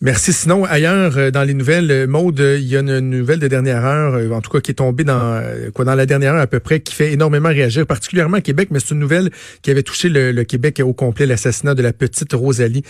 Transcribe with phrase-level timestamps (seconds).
[0.00, 0.32] Merci.
[0.32, 3.48] Sinon, ailleurs, euh, dans les nouvelles, euh, Maude, euh, il y a une nouvelle de
[3.48, 5.42] dernière heure, en tout cas qui est tombée dans
[5.74, 8.68] quoi dans la dernière heure à peu près, qui fait énormément réagir, particulièrement à Québec,
[8.70, 9.30] mais c'est une nouvelle
[9.62, 12.84] qui avait touché le, Québec au complet, l'assassinat de la petite Rosalie,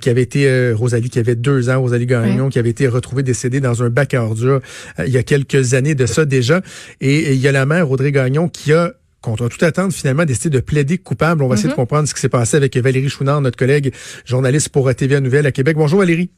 [0.00, 3.60] qui avait été Rosalie qui avait deux ans, Rosalie Gagnon, qui avait été retrouvée décédée
[3.60, 4.60] dans un bac à ordures
[4.98, 6.62] il y a quelques années de ça déjà.
[7.00, 10.50] Et, il y a la mère, Audrey Gagnon, qui a contre toute attente, finalement, décidé
[10.50, 11.42] de plaider coupable.
[11.42, 11.76] On va essayer de mm-hmm.
[11.76, 13.94] comprendre ce qui s'est passé avec Valérie Chouinard, notre collègue
[14.24, 15.76] journaliste pour TVA Nouvelle à Québec.
[15.76, 16.30] Bonjour Valérie.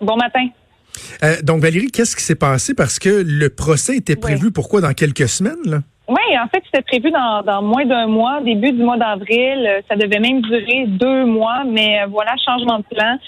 [0.00, 0.48] Bon matin.
[1.22, 2.74] Euh, donc Valérie, qu'est-ce qui s'est passé?
[2.74, 5.58] Parce que le procès était prévu pourquoi dans quelques semaines?
[5.64, 5.82] Là?
[6.08, 9.66] Oui, en fait, c'était prévu dans, dans moins d'un mois, début du mois d'avril.
[9.66, 13.18] Euh, ça devait même durer deux mois, mais euh, voilà, changement de plan.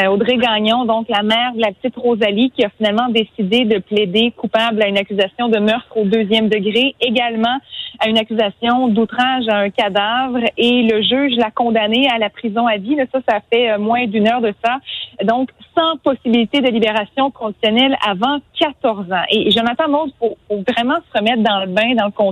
[0.00, 3.78] Euh, Audrey Gagnon, donc la mère de la petite Rosalie, qui a finalement décidé de
[3.78, 7.58] plaider coupable à une accusation de meurtre au deuxième degré, également
[7.98, 12.66] à une accusation d'outrage à un cadavre, et le juge l'a condamnée à la prison
[12.66, 12.94] à vie.
[12.94, 14.78] Là, ça, ça fait moins d'une heure de ça.
[15.24, 19.24] Donc, sans possibilité de libération conditionnelle avant 14 ans.
[19.30, 22.29] Et Jonathan Maud, faut, faut vraiment se remettre dans le bain, dans le.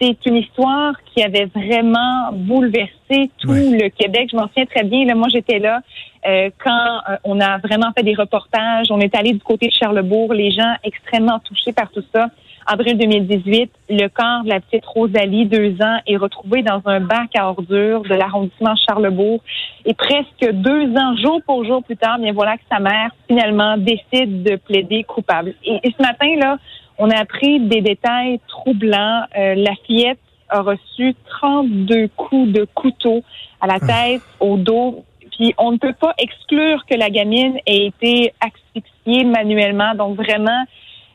[0.00, 4.28] C'est une histoire qui avait vraiment bouleversé tout le Québec.
[4.30, 5.04] Je m'en souviens très bien.
[5.04, 5.80] Là, moi, j'étais là
[6.26, 8.90] euh, quand euh, on a vraiment fait des reportages.
[8.90, 10.32] On est allé du côté de Charlebourg.
[10.34, 12.28] Les gens extrêmement touchés par tout ça.
[12.70, 17.30] Avril 2018, le corps de la petite Rosalie, deux ans, est retrouvé dans un bac
[17.34, 19.40] à ordures de l'arrondissement Charlebourg.
[19.86, 23.78] Et presque deux ans, jour pour jour plus tard, bien voilà que sa mère finalement
[23.78, 25.54] décide de plaider coupable.
[25.64, 26.58] et ce matin là,
[26.98, 29.22] on a appris des détails troublants.
[29.36, 30.18] Euh, la fillette
[30.48, 33.22] a reçu 32 coups de couteau
[33.60, 33.86] à la ah.
[33.86, 35.04] tête, au dos.
[35.32, 39.94] Puis on ne peut pas exclure que la gamine ait été asphyxiée manuellement.
[39.94, 40.64] Donc vraiment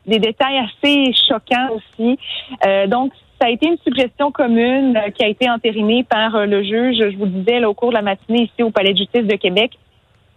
[0.06, 2.18] des détails assez choquants aussi.
[2.66, 3.12] Euh, donc
[3.42, 7.18] ça a été une suggestion commune euh, qui a été entérinée par le juge, je
[7.18, 9.72] vous le disais, au cours de la matinée ici au Palais de justice de Québec.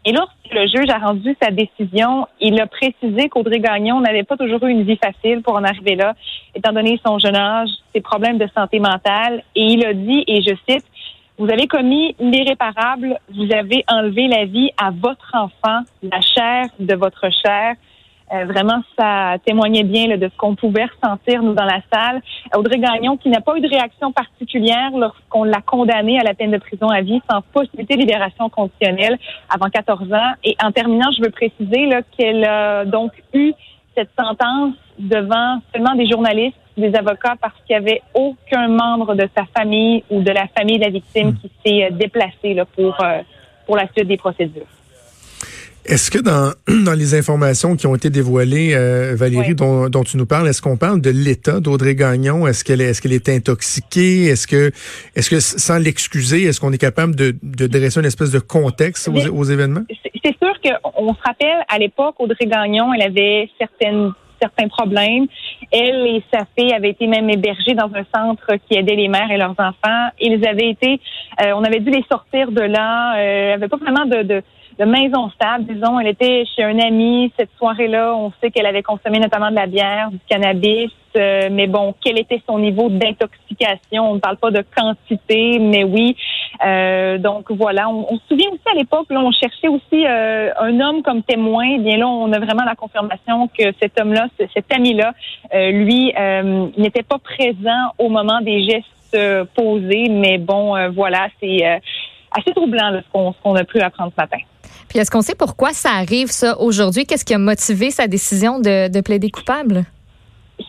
[0.09, 4.37] Et lorsque le juge a rendu sa décision, il a précisé qu'Audrey Gagnon n'avait pas
[4.37, 6.15] toujours eu une vie facile pour en arriver là,
[6.55, 9.43] étant donné son jeune âge, ses problèmes de santé mentale.
[9.57, 10.85] Et il a dit, et je cite,
[11.39, 16.95] vous avez commis l'irréparable, vous avez enlevé la vie à votre enfant, la chair de
[16.95, 17.75] votre chair.
[18.33, 22.21] Euh, vraiment, ça témoignait bien de ce qu'on pouvait ressentir, nous, dans la salle.
[22.57, 26.51] Audrey Gagnon, qui n'a pas eu de réaction particulière lorsqu'on l'a condamnée à la peine
[26.51, 30.33] de prison à vie sans possibilité de libération conditionnelle avant 14 ans.
[30.43, 33.53] Et en terminant, je veux préciser qu'elle a donc eu
[33.97, 39.29] cette sentence devant seulement des journalistes, des avocats, parce qu'il n'y avait aucun membre de
[39.37, 41.37] sa famille ou de la famille de la victime hmm.
[41.37, 43.23] qui s'est euh, déplacé là, pour, euh,
[43.67, 44.67] pour la suite des procédures.
[45.89, 46.53] Est-ce que dans,
[46.85, 50.61] dans les informations qui ont été dévoilées, euh, Valérie, dont, dont, tu nous parles, est-ce
[50.61, 52.47] qu'on parle de l'état d'Audrey Gagnon?
[52.47, 54.25] Est-ce qu'elle est, est-ce qu'elle est intoxiquée?
[54.25, 54.73] Est-ce que,
[55.15, 59.09] est-ce que sans l'excuser, est-ce qu'on est capable de, de dresser une espèce de contexte
[59.09, 59.83] aux, aux événements?
[60.25, 65.27] C'est sûr qu'on se rappelle, à l'époque, Audrey Gagnon, elle avait certaines certains problèmes.
[65.73, 69.31] Elle et sa fille avaient été même hébergées dans un centre qui aidait les mères
[69.31, 70.09] et leurs enfants.
[70.21, 71.01] Ils avaient été,
[71.43, 73.17] euh, on avait dû les sortir de là.
[73.19, 74.43] Euh, avait pas vraiment de, de
[74.79, 75.99] de maison stable, disons.
[75.99, 78.15] Elle était chez un ami cette soirée-là.
[78.15, 80.91] On sait qu'elle avait consommé notamment de la bière, du cannabis.
[81.17, 84.11] Euh, mais bon, quel était son niveau d'intoxication?
[84.11, 86.15] On ne parle pas de quantité, mais oui.
[86.65, 90.81] Euh, donc voilà, on, se souvient aussi à l'époque, là, on cherchait aussi euh, un
[90.81, 91.65] homme comme témoin.
[91.77, 95.13] Eh bien là, on a vraiment la confirmation que cet homme-là, cet ami-là,
[95.71, 96.13] lui,
[96.77, 100.09] n'était pas présent au moment des gestes posés.
[100.11, 104.39] Mais bon, voilà, c'est assez troublant ce qu'on a pu apprendre ce matin.
[104.89, 107.07] Puis est-ce qu'on sait pourquoi ça arrive, ça, aujourd'hui?
[107.07, 109.85] Qu'est-ce qui a motivé sa décision de, plaider coupable?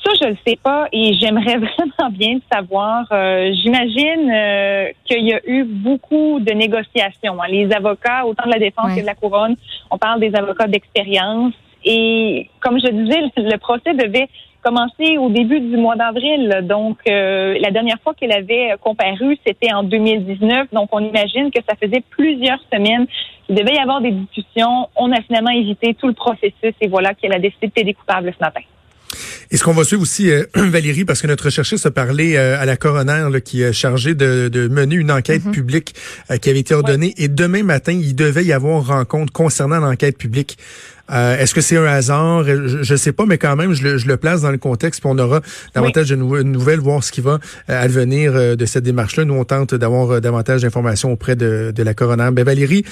[0.03, 3.05] Ça, je le sais pas et j'aimerais vraiment bien savoir.
[3.11, 7.41] Euh, j'imagine euh, qu'il y a eu beaucoup de négociations.
[7.41, 7.47] Hein.
[7.49, 9.55] Les avocats, autant de la défense que de la couronne,
[9.89, 11.53] on parle des avocats d'expérience.
[11.85, 14.27] Et comme je disais, le procès devait
[14.63, 16.61] commencé au début du mois d'avril.
[16.63, 20.67] Donc, euh, la dernière fois qu'elle avait comparu, c'était en 2019.
[20.73, 23.07] Donc, on imagine que ça faisait plusieurs semaines
[23.45, 24.89] qu'il devait y avoir des discussions.
[24.95, 28.33] On a finalement évité tout le processus et voilà qu'elle a décidé de plaider coupable
[28.37, 28.61] ce matin.
[29.49, 32.65] Est-ce qu'on va suivre aussi, euh, Valérie, parce que notre chercheuse a parlé euh, à
[32.65, 35.51] la coroner qui est chargée de, mener une enquête mm-hmm.
[35.51, 35.95] publique
[36.31, 37.13] euh, qui avait été ordonnée.
[37.17, 40.57] Et demain matin, il devait y avoir une rencontre concernant l'enquête publique.
[41.09, 42.43] Est-ce que c'est un hasard?
[42.43, 45.17] Je ne sais pas, mais quand même, je le, place dans le contexte, puis on
[45.17, 45.39] aura
[45.73, 47.39] davantage de nouvelles, voir ce qui va
[47.69, 49.23] advenir de cette démarche-là.
[49.23, 52.31] Nous, on tente d'avoir davantage d'informations auprès de, la coroner.
[52.33, 52.83] Ben, Valérie,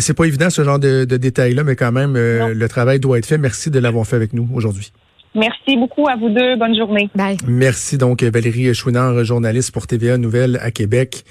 [0.00, 3.26] c'est pas évident ce genre de, de détails-là, mais quand même, le travail doit être
[3.26, 3.38] fait.
[3.38, 4.90] Merci de l'avoir fait avec nous aujourd'hui.
[5.34, 6.56] Merci beaucoup à vous deux.
[6.56, 7.08] Bonne journée.
[7.14, 7.36] Bye.
[7.46, 11.24] Merci donc Valérie Chouinard, journaliste pour TVA Nouvelle à Québec.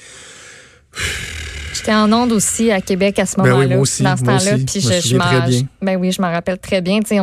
[1.74, 4.24] J'étais en onde aussi à Québec à ce Ben oui, moment-là, moi aussi, dans ce
[4.24, 4.56] temps-là.
[4.66, 5.62] Puis Je me je, m'en- bien.
[5.81, 7.00] ben oui, je m'en rappelle très bien.
[7.00, 7.19] Tu sais,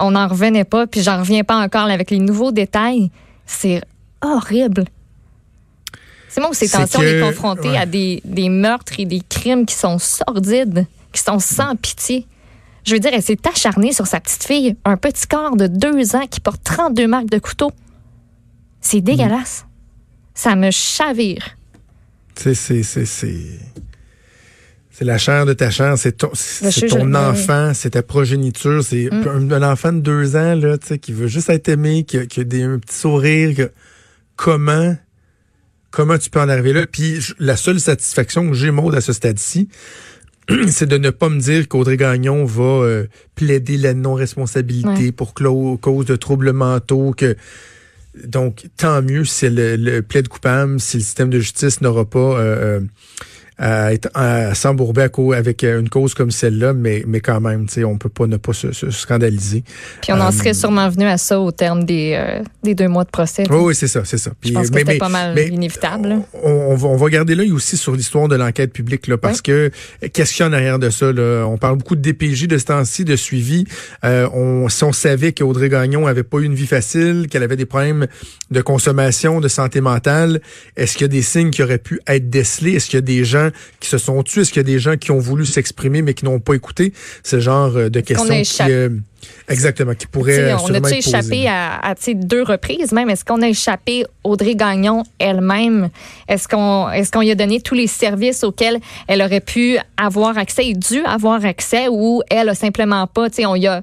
[0.00, 3.10] on, n'en revenait pas, puis j'en reviens pas encore là, avec les nouveaux détails.
[3.46, 3.80] C'est
[4.22, 4.84] horrible.
[6.28, 7.78] C'est moi où ces C'est temps-ci, on est que- confronté ouais.
[7.78, 12.26] à des, des meurtres et des crimes qui sont sordides, qui sont sans pitié.
[12.86, 16.14] Je veux dire, elle s'est acharnée sur sa petite fille, un petit corps de deux
[16.14, 17.72] ans qui porte 32 marques de couteau.
[18.80, 19.66] C'est dégueulasse.
[20.34, 21.56] Ça me chavire.
[22.36, 23.40] Tu sais, c'est, c'est, c'est,
[24.92, 26.30] c'est la chair de ta chair, c'est ton,
[26.88, 29.26] ton enfant, c'est ta progéniture, c'est Mm.
[29.28, 32.40] un, un enfant de deux ans, là, qui veut juste être aimé, qui a, qui
[32.40, 33.72] a des, un petit sourire, que-
[34.36, 34.94] comment,
[35.90, 36.86] comment tu peux en arriver là?
[36.86, 39.68] Puis la seule satisfaction que j'ai, Maud, à ce stade-ci,
[40.68, 45.12] c'est de ne pas me dire qu'Audrey Gagnon va euh, plaider la non-responsabilité Ouais.
[45.12, 47.36] pour cause de troubles mentaux, que
[48.24, 52.18] donc, tant mieux si le, le plaide coupable, si le système de justice n'aura pas
[52.18, 52.80] euh, euh,
[53.58, 57.40] à, être- à s'embourber à cau- avec euh, une cause comme celle-là, mais, mais quand
[57.40, 59.64] même, tu sais, on peut pas ne pas se, se scandaliser.
[60.02, 62.88] Puis on en Euh, serait sûrement venu à ça au terme des, euh, des deux
[62.88, 63.44] mois de procès.
[63.50, 64.32] Oui, oui, c'est ça, c'est ça.
[64.40, 66.16] Puis, Je pense que mais- c'était mais- pas mal mais inévitable.
[66.42, 69.40] on, on va, on va garder l'œil aussi sur l'histoire de l'enquête publique, là, parce
[69.40, 69.70] que
[70.02, 71.10] euh, qu'est-ce qu'il y a en arrière de ça?
[71.12, 71.44] Là?
[71.46, 73.64] On parle beaucoup de DPJ de ce temps-ci, de suivi.
[74.04, 77.56] Euh, on, si on savait qu'Audrey Gagnon avait pas eu une vie facile, qu'elle avait
[77.56, 78.06] des problèmes
[78.50, 80.40] de consommation, de santé mentale,
[80.76, 82.72] est-ce qu'il y a des signes qui auraient pu être décelés?
[82.72, 83.45] Est-ce qu'il y a des gens
[83.80, 84.42] qui se sont tués?
[84.42, 86.92] Est-ce qu'il y a des gens qui ont voulu s'exprimer mais qui n'ont pas écouté?
[87.22, 88.72] Ce genre euh, de questions qui...
[88.72, 88.90] euh,
[89.48, 93.10] exactement, qui pourraient euh, on a-tu échappé à, deux reprises même?
[93.10, 95.90] Est-ce qu'on a échappé Audrey Gagnon elle-même?
[96.28, 98.78] Est-ce qu'on lui a donné tous les services auxquels
[99.08, 100.68] elle aurait pu avoir accès?
[100.68, 103.82] Et dû avoir accès ou elle a simplement pas, on y a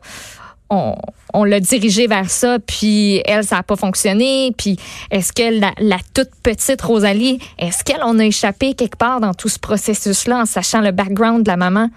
[1.34, 4.54] on, l'a dirigée vers ça, puis elle, ça n'a pas fonctionné.
[4.58, 4.78] Puis
[5.12, 9.50] est-ce que la, toute petite Rosalie, est-ce qu'elle en a échappé quelque part dans tout
[9.50, 11.90] ce processus-là en sachant le background de la maman?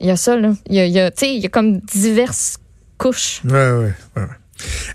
[0.00, 0.52] Il y a ça, là.
[0.66, 2.58] Il y a, il y a, il y a comme diverses
[2.98, 3.40] couches.
[3.44, 4.22] Ouais, ouais, ouais.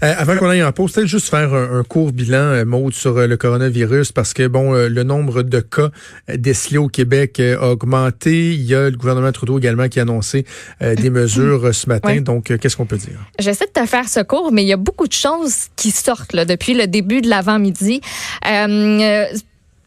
[0.03, 2.93] Euh, avant qu'on aille en pause, peut-être juste faire un, un court bilan, euh, Maude,
[2.93, 5.89] sur euh, le coronavirus, parce que bon, le nombre de cas
[6.33, 8.53] décelés au Québec a augmenté.
[8.53, 10.45] Il y a le gouvernement Trudeau également qui a annoncé
[10.81, 12.09] euh, des mesures ce matin.
[12.09, 12.21] Ouais.
[12.21, 13.19] Donc, qu'est-ce qu'on peut dire?
[13.39, 16.33] J'essaie de te faire ce cours, mais il y a beaucoup de choses qui sortent
[16.33, 18.01] là, depuis le début de l'avant-midi.
[18.47, 19.25] Euh,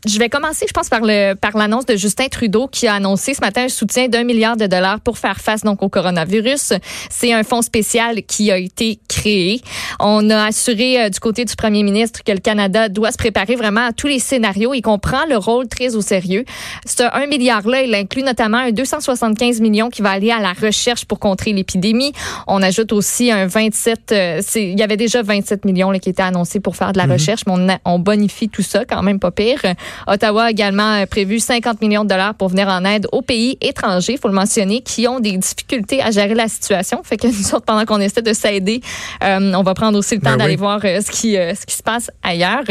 [0.06, 3.34] je vais commencer, je pense, par le par l'annonce de Justin Trudeau qui a annoncé
[3.34, 6.72] ce matin un soutien d'un milliard de dollars pour faire face donc au coronavirus.
[7.10, 9.60] C'est un fonds spécial qui a été créé.
[10.00, 13.56] On a assuré euh, du côté du premier ministre que le Canada doit se préparer
[13.56, 14.74] vraiment à tous les scénarios.
[14.74, 16.44] Il comprend le rôle très au sérieux.
[16.86, 21.04] Ce 1 milliard-là, il inclut notamment un 275 millions qui va aller à la recherche
[21.04, 22.12] pour contrer l'épidémie.
[22.46, 26.22] On ajoute aussi un 27, euh, il y avait déjà 27 millions là, qui étaient
[26.22, 29.18] annoncés pour faire de la recherche, mais on, a- on bonifie tout ça quand même
[29.18, 29.60] pas pire.
[30.06, 33.58] Ottawa a également euh, prévu 50 millions de dollars pour venir en aide aux pays
[33.60, 37.02] étrangers, il faut le mentionner, qui ont des difficultés à gérer la situation.
[37.02, 38.80] Fait que nous autres, pendant qu'on essaie de s'aider,
[39.22, 40.60] euh, on va prendre aussi le temps Ben d'aller oui.
[40.60, 42.64] voir euh, ce, qui, ce qui se passe ailleurs.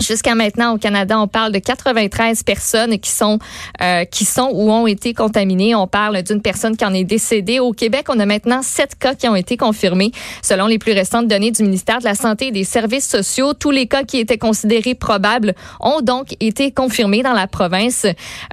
[0.00, 3.38] Jusqu'à maintenant, au Canada, on parle de 93 personnes qui sont
[3.82, 5.74] euh, qui sont ou ont été contaminées.
[5.74, 7.60] On parle d'une personne qui en est décédée.
[7.60, 10.12] Au Québec, on a maintenant sept cas qui ont été confirmés.
[10.42, 13.70] Selon les plus récentes données du ministère de la Santé et des Services sociaux, tous
[13.70, 18.04] les cas qui étaient considérés probables ont donc été confirmés dans la province.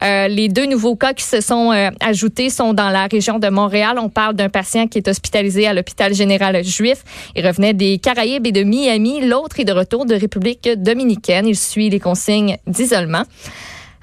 [0.01, 3.49] Euh, les deux nouveaux cas qui se sont euh, ajoutés sont dans la région de
[3.49, 3.99] Montréal.
[3.99, 7.03] On parle d'un patient qui est hospitalisé à l'hôpital général juif.
[7.35, 9.27] Il revenait des Caraïbes et de Miami.
[9.27, 11.32] L'autre est de retour de République dominicaine.
[11.45, 13.23] Il suit les consignes d'isolement.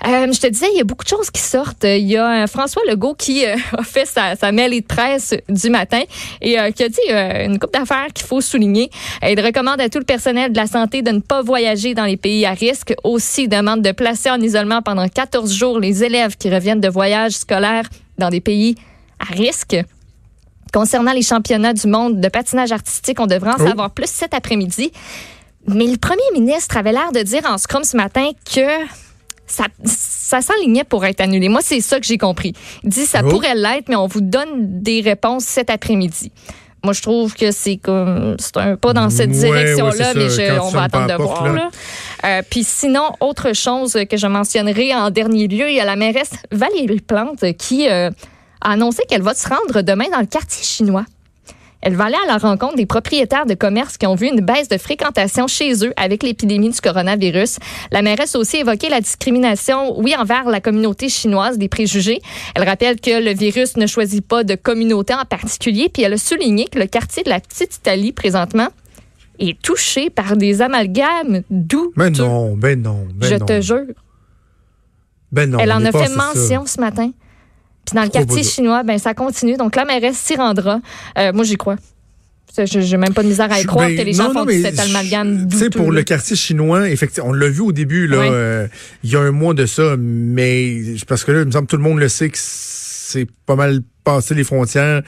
[0.06, 1.84] Euh, je te disais, il y a beaucoup de choses qui sortent.
[1.84, 5.34] Il y a euh, François Legault qui euh, a fait sa, sa mêlée de presse
[5.48, 6.00] du matin
[6.40, 8.90] et euh, qui a dit une coupe d'affaires qu'il faut souligner.
[9.22, 12.16] Il recommande à tout le personnel de la santé de ne pas voyager dans les
[12.16, 12.94] pays à risque.
[13.04, 16.88] Aussi, il demande de placer en isolement pendant 14 jours les élèves qui reviennent de
[16.88, 17.84] voyages scolaires
[18.16, 18.76] dans des pays
[19.18, 19.76] à risque.
[20.72, 23.66] Concernant les championnats du monde de patinage artistique, on devrait en Oh.
[23.66, 24.92] savoir plus cet après-midi.
[25.68, 28.66] Mais le premier ministre avait l'air de dire en scrum ce matin que
[29.46, 31.48] ça, ça s'enlignait pour être annulé.
[31.48, 32.54] Moi, c'est ça que j'ai compris.
[32.84, 33.28] Il dit ça Oh.
[33.28, 36.32] pourrait l'être, mais on vous donne des réponses cet après-midi.
[36.82, 40.30] Moi, je trouve que c'est comme c'est un pas dans cette Ouais, direction-là, ouais, mais
[40.30, 41.52] je- on va attendre de porte, voir.
[41.52, 41.52] là.
[41.54, 41.70] là.
[42.24, 45.96] Euh, Puis sinon, autre chose que je mentionnerai en dernier lieu, il y a la
[45.96, 48.08] mairesse Valérie Plante qui euh,
[48.62, 51.04] a annoncé qu'elle va se rendre demain dans le quartier chinois.
[51.82, 54.68] Elle va aller à la rencontre des propriétaires de commerce qui ont vu une baisse
[54.68, 57.58] de fréquentation chez eux avec l'épidémie du coronavirus.
[57.90, 62.20] La mairesse a aussi évoqué la discrimination, oui, envers la communauté chinoise, des préjugés.
[62.54, 66.18] Elle rappelle que le virus ne choisit pas de communauté en particulier, puis elle a
[66.18, 68.68] souligné que le quartier de la Petite Italie, présentement,
[69.38, 71.92] est touché par des amalgames doux.
[71.96, 73.46] Ben non, ben non, ben Je non.
[73.46, 73.86] te jure.
[75.32, 76.14] Ben non, Elle en a fait ça.
[76.34, 77.10] mention ce matin.
[77.90, 79.56] Puis dans le quartier chinois, ben ça continue.
[79.56, 80.80] Donc la mairesse s'y rendra.
[81.18, 81.76] Euh, moi, j'y crois.
[82.56, 84.40] Je n'ai même pas de misère à y croire ben, que les non, gens non,
[84.40, 87.70] font mais cet amalgame Tu sais, pour le quartier chinois, effectivement, on l'a vu au
[87.72, 88.28] début, là, Oui.
[88.28, 88.66] euh,
[89.04, 91.70] il y a un mois de ça, mais parce que là, il me semble que
[91.70, 95.02] tout le monde le sait que c'est pas mal passé les frontières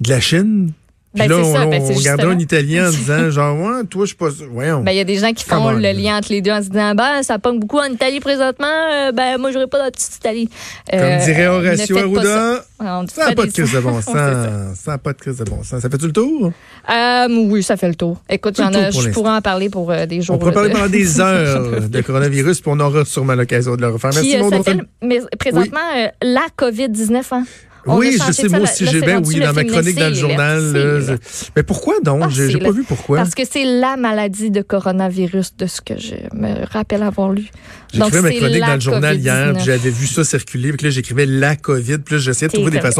[0.00, 0.72] de la Chine.
[1.14, 2.38] Puis Ben, là, on, ça, ben, on c'est regardait un.
[2.38, 4.28] Italien en disant, genre, ouais, toi, je suis pas.
[4.50, 4.82] Voyons.
[4.82, 6.68] Ben, il y a des gens qui font le lien entre les deux en se
[6.68, 10.16] disant ben ça pogne beaucoup en Italie présentement, euh, ben moi j'aurais pas la petite
[10.16, 10.48] Italie.
[10.90, 12.02] Comme Euh, dirait Horacio ça.
[12.02, 12.64] Arruda,
[13.08, 14.14] ça n'a pas de crise de bon sens.
[14.14, 15.80] Ça n'a pas de crise de bon sens.
[15.80, 16.52] Ça fait-tu le tour?
[16.90, 18.20] Euh, oui, ça fait le tour.
[18.28, 20.36] Écoute, j'en pour je pourrais en parler pour euh, des jours.
[20.36, 23.88] On pourrait parler pendant des heures de coronavirus, puis on aura sûrement l'occasion de le
[23.88, 24.10] refaire.
[24.14, 24.54] Merci, euh, Maud.
[24.54, 27.22] On fait s'appelle mais présentement euh, la COVID-19.
[27.32, 27.44] Hein?
[27.88, 31.18] Oui, je sais, moi aussi, j'ai bien, oui, dans ma chronique dans le journal.
[31.56, 32.22] Mais pourquoi donc?
[32.24, 33.18] Ah, J'ai pas vu pourquoi.
[33.18, 37.48] Parce que c'est la maladie de coronavirus de ce que je me rappelle avoir lu.
[37.94, 39.54] Écrit ma chronique dans le journal hier, COVID-19.
[39.54, 42.70] puis j'avais vu ça circuler, puis là, j'écrivais la COVID, puis là, j'essayais de trouver
[42.70, 42.96] des façons